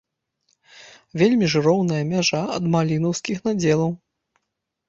[1.21, 3.91] Вельмі ж роўная мяжа ад малінаўскіх надзелаў.